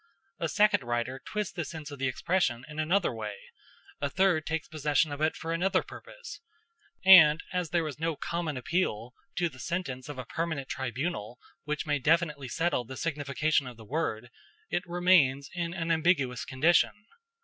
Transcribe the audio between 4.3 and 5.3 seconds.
takes possession of